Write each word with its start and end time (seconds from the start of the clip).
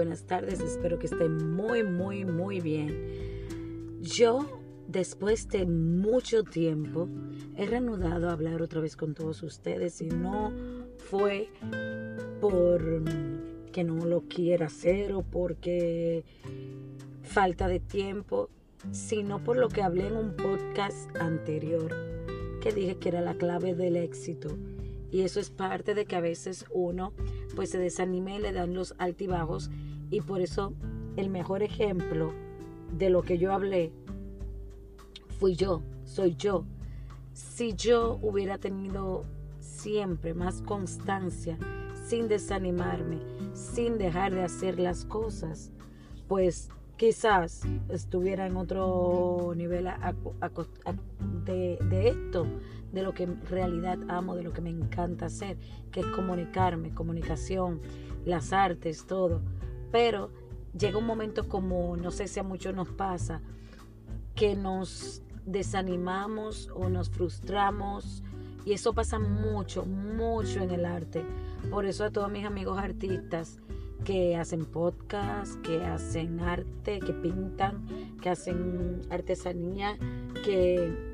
buenas 0.00 0.24
tardes. 0.24 0.60
Espero 0.60 0.98
que 0.98 1.06
estén 1.06 1.54
muy, 1.54 1.82
muy, 1.82 2.24
muy 2.24 2.60
bien. 2.60 4.00
Yo, 4.00 4.62
después 4.88 5.48
de 5.48 5.66
mucho 5.66 6.42
tiempo, 6.42 7.06
he 7.56 7.66
reanudado 7.66 8.28
a 8.28 8.32
hablar 8.32 8.62
otra 8.62 8.80
vez 8.80 8.96
con 8.96 9.14
todos 9.14 9.42
ustedes 9.42 10.00
y 10.00 10.08
no 10.08 10.52
fue 10.96 11.48
por 12.40 13.02
que 13.72 13.84
no 13.84 14.04
lo 14.06 14.22
quiera 14.22 14.66
hacer 14.66 15.12
o 15.12 15.22
porque 15.22 16.24
falta 17.22 17.68
de 17.68 17.78
tiempo, 17.78 18.48
sino 18.90 19.44
por 19.44 19.58
lo 19.58 19.68
que 19.68 19.82
hablé 19.82 20.06
en 20.06 20.16
un 20.16 20.34
podcast 20.34 21.14
anterior, 21.16 21.94
que 22.60 22.72
dije 22.72 22.96
que 22.96 23.10
era 23.10 23.20
la 23.20 23.34
clave 23.34 23.74
del 23.74 23.96
éxito 23.96 24.56
y 25.10 25.22
eso 25.22 25.40
es 25.40 25.50
parte 25.50 25.94
de 25.94 26.04
que 26.04 26.16
a 26.16 26.20
veces 26.20 26.66
uno 26.72 27.12
pues 27.56 27.70
se 27.70 27.78
desanime 27.78 28.38
le 28.38 28.52
dan 28.52 28.74
los 28.74 28.94
altibajos. 28.98 29.70
Y 30.10 30.20
por 30.20 30.40
eso 30.40 30.74
el 31.16 31.30
mejor 31.30 31.62
ejemplo 31.62 32.32
de 32.96 33.10
lo 33.10 33.22
que 33.22 33.38
yo 33.38 33.52
hablé 33.52 33.92
fui 35.38 35.54
yo, 35.54 35.82
soy 36.04 36.36
yo. 36.36 36.64
Si 37.32 37.74
yo 37.74 38.18
hubiera 38.22 38.58
tenido 38.58 39.24
siempre 39.60 40.34
más 40.34 40.62
constancia, 40.62 41.58
sin 42.06 42.28
desanimarme, 42.28 43.18
sin 43.54 43.98
dejar 43.98 44.34
de 44.34 44.42
hacer 44.42 44.78
las 44.78 45.04
cosas, 45.04 45.70
pues 46.28 46.68
quizás 47.00 47.62
estuviera 47.88 48.46
en 48.46 48.58
otro 48.58 49.54
nivel 49.56 49.88
de, 51.46 51.78
esto, 52.08 52.46
de 52.92 53.02
lo 53.02 53.14
que 53.14 53.22
en 53.22 53.40
realidad 53.46 53.98
amo, 54.08 54.36
de 54.36 54.42
lo 54.42 54.52
que 54.52 54.60
me 54.60 54.68
encanta 54.68 55.24
hacer, 55.24 55.56
que 55.90 56.00
es 56.00 56.06
comunicarme, 56.08 56.92
comunicación, 56.92 57.80
las 58.26 58.52
artes, 58.52 59.06
todo. 59.06 59.40
Pero 59.90 60.30
llega 60.78 60.98
un 60.98 61.06
momento 61.06 61.48
como, 61.48 61.96
no 61.96 62.10
sé 62.10 62.28
si 62.28 62.38
a 62.38 62.42
muchos 62.42 62.74
nos 62.74 62.90
pasa, 62.90 63.40
que 64.34 64.54
nos 64.54 65.22
desanimamos 65.46 66.68
o 66.74 66.90
nos 66.90 67.08
frustramos. 67.08 68.22
Y 68.66 68.74
eso 68.74 68.92
pasa 68.92 69.18
mucho, 69.18 69.86
mucho 69.86 70.60
en 70.60 70.70
el 70.70 70.84
arte. 70.84 71.24
Por 71.70 71.86
eso 71.86 72.04
a 72.04 72.10
todos 72.10 72.30
mis 72.30 72.44
amigos 72.44 72.78
artistas 72.78 73.58
que 74.04 74.36
hacen 74.36 74.64
podcast, 74.64 75.60
que 75.62 75.84
hacen 75.84 76.40
arte, 76.40 77.00
que 77.00 77.12
pintan, 77.12 77.86
que 78.20 78.30
hacen 78.30 79.02
artesanía, 79.10 79.96
que 80.44 81.10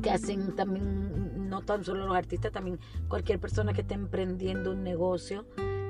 que 0.00 0.10
hacen 0.10 0.54
también, 0.56 1.48
no 1.50 1.62
tan 1.62 1.84
solo 1.84 2.06
los 2.06 2.16
artistas, 2.16 2.52
también 2.52 2.78
cualquier 3.08 3.38
persona 3.38 3.72
que 3.72 3.82
esté 3.82 3.94
emprendiendo 3.94 4.72
un 4.72 4.82
negocio, 4.82 5.44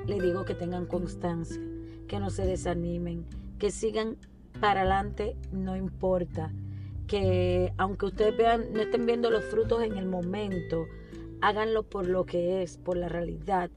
le 0.05 0.19
digo 0.19 0.43
que 0.43 0.55
tengan 0.55 0.85
constancia, 0.85 1.61
que 2.07 2.19
no 2.19 2.29
se 2.29 2.45
desanimen, 2.45 3.25
que 3.59 3.71
sigan 3.71 4.17
para 4.59 4.81
adelante, 4.81 5.37
no 5.51 5.75
importa, 5.77 6.51
que 7.07 7.73
aunque 7.77 8.07
ustedes 8.07 8.35
vean, 8.35 8.73
no 8.73 8.81
estén 8.81 9.05
viendo 9.05 9.29
los 9.29 9.45
frutos 9.45 9.81
en 9.83 9.97
el 9.97 10.05
momento, 10.05 10.85
háganlo 11.41 11.83
por 11.83 12.07
lo 12.07 12.25
que 12.25 12.61
es, 12.61 12.77
por 12.77 12.97
la 12.97 13.07
realidad, 13.07 13.69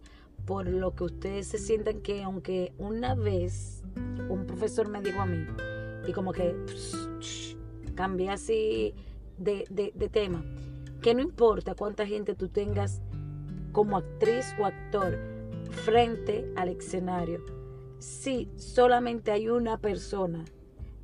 por 0.46 0.68
lo 0.68 0.94
que 0.94 1.04
ustedes 1.04 1.48
se 1.48 1.58
sientan 1.58 2.00
que 2.00 2.22
aunque 2.22 2.72
una 2.78 3.14
vez 3.14 3.82
un 4.28 4.46
profesor 4.46 4.88
me 4.88 5.02
dijo 5.02 5.20
a 5.20 5.26
mí, 5.26 5.44
y 6.06 6.12
como 6.12 6.32
que 6.32 6.54
cambié 7.96 8.30
así 8.30 8.94
de, 9.38 9.64
tema, 10.12 10.44
que 11.02 11.14
no 11.14 11.20
importa 11.20 11.74
cuánta 11.74 12.06
gente 12.06 12.34
tú 12.34 12.48
tengas 12.48 13.02
como 13.72 13.96
actriz 13.96 14.54
o 14.60 14.66
actor 14.66 15.18
frente 15.84 16.50
al 16.56 16.68
escenario, 16.68 17.44
si 17.98 18.48
solamente 18.56 19.32
hay 19.32 19.48
una 19.48 19.78
persona, 19.78 20.44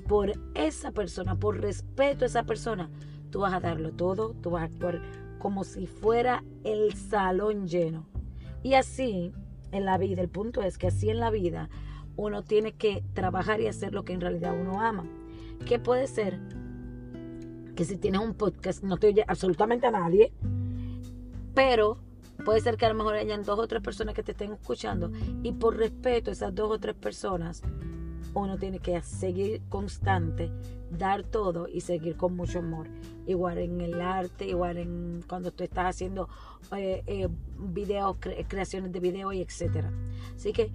por 0.06 0.32
esa 0.54 0.92
persona, 0.92 1.36
por 1.36 1.60
respeto 1.60 2.24
a 2.24 2.28
esa 2.28 2.44
persona, 2.44 2.90
tú 3.30 3.40
vas 3.40 3.54
a 3.54 3.60
darlo 3.60 3.92
todo, 3.92 4.34
tú 4.40 4.50
vas 4.50 4.62
a 4.62 4.66
actuar 4.66 5.00
como 5.38 5.64
si 5.64 5.86
fuera 5.86 6.44
el 6.64 6.94
salón 6.94 7.66
lleno. 7.66 8.11
Y 8.62 8.74
así 8.74 9.32
en 9.72 9.84
la 9.84 9.98
vida, 9.98 10.22
el 10.22 10.28
punto 10.28 10.62
es 10.62 10.78
que 10.78 10.88
así 10.88 11.10
en 11.10 11.20
la 11.20 11.30
vida 11.30 11.68
uno 12.16 12.42
tiene 12.42 12.72
que 12.72 13.02
trabajar 13.14 13.60
y 13.60 13.66
hacer 13.66 13.94
lo 13.94 14.04
que 14.04 14.12
en 14.12 14.20
realidad 14.20 14.54
uno 14.58 14.80
ama. 14.80 15.04
¿Qué 15.66 15.78
puede 15.78 16.06
ser? 16.06 16.40
que 17.74 17.84
si 17.84 17.96
tienes 17.96 18.20
un 18.20 18.34
podcast 18.34 18.82
no 18.82 18.96
te 18.96 19.08
oye 19.08 19.24
absolutamente 19.26 19.86
a 19.86 19.90
nadie, 19.90 20.32
pero 21.54 21.98
puede 22.44 22.60
ser 22.60 22.76
que 22.76 22.86
a 22.86 22.88
lo 22.88 22.94
mejor 22.94 23.14
hayan 23.14 23.42
dos 23.42 23.58
o 23.58 23.66
tres 23.66 23.82
personas 23.82 24.14
que 24.14 24.22
te 24.22 24.32
estén 24.32 24.52
escuchando 24.52 25.10
y 25.42 25.52
por 25.52 25.76
respeto 25.76 26.30
esas 26.30 26.54
dos 26.54 26.70
o 26.70 26.78
tres 26.78 26.94
personas, 26.94 27.62
uno 28.34 28.58
tiene 28.58 28.78
que 28.78 29.00
seguir 29.02 29.60
constante, 29.68 30.50
dar 30.90 31.22
todo 31.22 31.68
y 31.68 31.80
seguir 31.80 32.16
con 32.16 32.36
mucho 32.36 32.60
amor. 32.60 32.88
Igual 33.26 33.58
en 33.58 33.80
el 33.80 34.00
arte, 34.00 34.46
igual 34.46 34.78
en 34.78 35.22
cuando 35.28 35.52
tú 35.52 35.64
estás 35.64 35.86
haciendo 35.86 36.28
eh, 36.76 37.02
eh, 37.06 37.28
videos, 37.58 38.16
creaciones 38.18 38.92
de 38.92 39.00
video 39.00 39.32
y 39.32 39.42
etcétera. 39.42 39.92
Así 40.34 40.52
que 40.52 40.70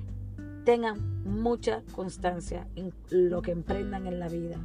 tengan 0.64 1.24
mucha 1.24 1.82
constancia 1.94 2.68
en 2.76 2.94
lo 3.10 3.42
que 3.42 3.52
emprendan 3.52 4.08
en 4.08 4.20
la 4.20 4.28
vida 4.28 4.60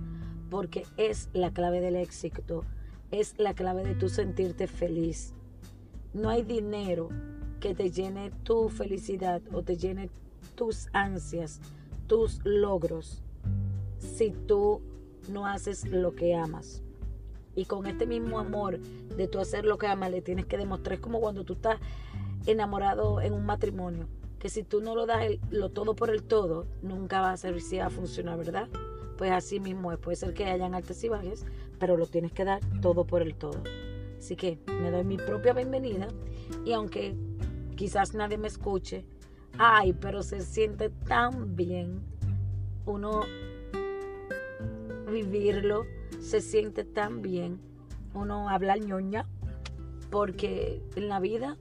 porque 0.52 0.84
es 0.98 1.30
la 1.32 1.50
clave 1.50 1.80
del 1.80 1.96
éxito, 1.96 2.66
es 3.10 3.34
la 3.38 3.54
clave 3.54 3.84
de 3.84 3.94
tu 3.94 4.10
sentirte 4.10 4.66
feliz. 4.66 5.32
No 6.12 6.28
hay 6.28 6.42
dinero 6.42 7.08
que 7.58 7.74
te 7.74 7.90
llene 7.90 8.30
tu 8.42 8.68
felicidad 8.68 9.40
o 9.50 9.62
te 9.62 9.78
llene 9.78 10.10
tus 10.54 10.88
ansias, 10.92 11.58
tus 12.12 12.44
logros, 12.44 13.22
si 13.96 14.32
tú 14.32 14.82
no 15.30 15.46
haces 15.46 15.86
lo 15.86 16.14
que 16.14 16.34
amas. 16.34 16.82
Y 17.56 17.64
con 17.64 17.86
este 17.86 18.04
mismo 18.04 18.38
amor 18.38 18.78
de 19.16 19.28
tu 19.28 19.38
hacer 19.38 19.64
lo 19.64 19.78
que 19.78 19.86
amas, 19.86 20.10
le 20.10 20.20
tienes 20.20 20.44
que 20.44 20.58
demostrar. 20.58 20.96
Es 20.96 21.00
como 21.00 21.22
cuando 21.22 21.44
tú 21.44 21.54
estás 21.54 21.78
enamorado 22.44 23.22
en 23.22 23.32
un 23.32 23.46
matrimonio, 23.46 24.08
que 24.38 24.50
si 24.50 24.62
tú 24.62 24.82
no 24.82 24.94
lo 24.94 25.06
das 25.06 25.26
lo 25.50 25.70
todo 25.70 25.96
por 25.96 26.10
el 26.10 26.22
todo, 26.22 26.66
nunca 26.82 27.22
va 27.22 27.32
a 27.32 27.36
ser 27.38 27.62
si 27.62 27.78
va 27.78 27.86
a 27.86 27.90
funcionar, 27.90 28.36
¿verdad? 28.36 28.68
pues 29.16 29.32
así 29.32 29.58
mismo 29.58 29.96
Puede 29.96 30.16
ser 30.16 30.34
que 30.34 30.44
hayan 30.44 30.74
altas 30.74 31.02
y 31.04 31.08
bajas, 31.08 31.46
pero 31.78 31.96
lo 31.96 32.06
tienes 32.06 32.32
que 32.32 32.44
dar 32.44 32.60
todo 32.82 33.06
por 33.06 33.22
el 33.22 33.34
todo. 33.36 33.62
Así 34.18 34.36
que 34.36 34.58
me 34.82 34.90
doy 34.90 35.04
mi 35.04 35.16
propia 35.16 35.54
bienvenida 35.54 36.08
y 36.66 36.74
aunque 36.74 37.14
quizás 37.74 38.12
nadie 38.12 38.36
me 38.36 38.48
escuche, 38.48 39.06
ay, 39.58 39.92
pero 39.92 40.22
se 40.22 40.40
siente 40.40 40.90
tan 40.90 41.56
bien 41.56 42.00
uno 42.86 43.22
vivirlo, 45.10 45.84
se 46.20 46.40
siente 46.40 46.84
tan 46.84 47.22
bien 47.22 47.60
uno 48.14 48.48
hablar 48.48 48.80
ñoña, 48.80 49.26
porque 50.10 50.82
en 50.96 51.08
la 51.08 51.20
vida 51.20 51.56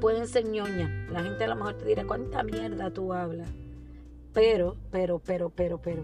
pueden 0.00 0.26
ser 0.26 0.46
ñoña. 0.48 1.06
La 1.10 1.22
gente 1.22 1.44
a 1.44 1.48
lo 1.48 1.56
mejor 1.56 1.74
te 1.74 1.86
dirá, 1.86 2.06
¿cuánta 2.06 2.42
mierda 2.42 2.90
tú 2.90 3.12
hablas? 3.12 3.48
Pero, 4.32 4.76
pero, 4.90 5.18
pero, 5.18 5.50
pero, 5.50 5.80
pero, 5.80 6.02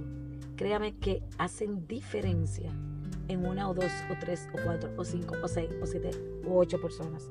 créame 0.57 0.97
que 0.97 1.23
hacen 1.39 1.87
diferencia 1.87 2.71
en 3.29 3.47
una 3.47 3.69
o 3.69 3.75
dos 3.75 3.93
o 4.11 4.15
tres 4.21 4.49
o 4.55 4.59
cuatro 4.65 4.91
o 4.97 5.05
cinco 5.05 5.37
o 5.43 5.49
seis 5.49 5.71
o 5.83 5.87
siete 5.87 6.11
o 6.47 6.59
ocho 6.59 6.81
personas. 6.81 7.31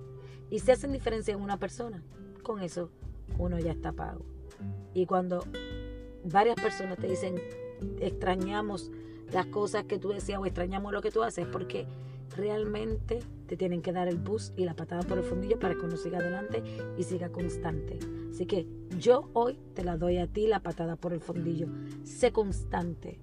Y 0.50 0.60
si 0.60 0.72
hacen 0.72 0.92
diferencia 0.92 1.34
en 1.34 1.42
una 1.42 1.58
persona, 1.58 2.04
con 2.42 2.62
eso 2.62 2.90
uno 3.38 3.60
ya 3.60 3.72
está 3.72 3.92
pago. 3.92 4.26
Y 4.94 5.06
cuando 5.06 5.44
varias 6.24 6.56
personas 6.56 6.98
te 6.98 7.08
dicen, 7.08 7.36
extrañamos 8.00 8.92
las 9.32 9.46
cosas 9.48 9.86
que 9.86 9.98
tú 9.98 10.10
decías 10.10 10.40
o 10.40 10.46
extrañamos 10.46 10.92
lo 10.92 11.02
que 11.02 11.12
tú 11.12 11.24
haces, 11.24 11.48
porque 11.48 11.88
realmente 12.36 13.20
te 13.48 13.58
tienen 13.58 13.82
que 13.82 13.92
dar 13.92 14.08
el 14.08 14.18
bus 14.18 14.54
y 14.56 14.66
la 14.66 14.76
patada 14.76 15.02
por 15.04 15.18
el 15.18 15.24
fundillo 15.24 15.60
para 15.60 15.76
que 15.76 15.82
uno 15.82 15.98
siga 15.98 16.20
adelante 16.20 16.64
y 16.98 17.04
siga 17.04 17.30
constante. 17.30 18.00
Así 18.30 18.46
que 18.46 18.68
yo 18.98 19.30
hoy 19.34 19.60
te 19.74 19.84
la 19.84 19.98
doy 19.98 20.18
a 20.18 20.28
ti 20.28 20.48
la 20.48 20.62
patada 20.62 20.96
por 20.96 21.14
el 21.14 21.20
fundillo. 21.20 21.68
Sé 22.04 22.32
constante. 22.32 23.20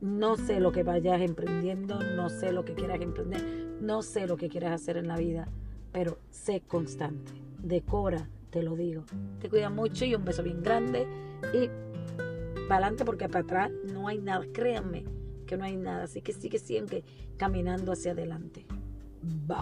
No 0.00 0.36
sé 0.36 0.60
lo 0.60 0.70
que 0.70 0.84
vayas 0.84 1.20
emprendiendo, 1.20 1.98
no 2.14 2.28
sé 2.28 2.52
lo 2.52 2.64
que 2.64 2.74
quieras 2.74 3.00
emprender, 3.00 3.42
no 3.80 4.02
sé 4.02 4.28
lo 4.28 4.36
que 4.36 4.48
quieras 4.48 4.80
hacer 4.80 4.96
en 4.96 5.08
la 5.08 5.16
vida, 5.16 5.48
pero 5.92 6.18
sé 6.30 6.60
constante. 6.60 7.32
Decora, 7.62 8.28
te 8.50 8.62
lo 8.62 8.76
digo. 8.76 9.04
Te 9.40 9.48
cuida 9.48 9.70
mucho 9.70 10.04
y 10.04 10.14
un 10.14 10.24
beso 10.24 10.42
bien 10.42 10.62
grande 10.62 11.06
y 11.52 11.68
para 12.68 12.86
adelante 12.86 13.04
porque 13.04 13.28
para 13.28 13.44
atrás 13.44 13.70
no 13.92 14.08
hay 14.08 14.18
nada. 14.18 14.44
Créanme 14.52 15.04
que 15.46 15.56
no 15.56 15.64
hay 15.64 15.76
nada. 15.76 16.04
Así 16.04 16.22
que 16.22 16.32
sigue 16.32 16.58
siempre 16.58 17.04
caminando 17.36 17.92
hacia 17.92 18.12
adelante. 18.12 18.66
Bye. 19.46 19.56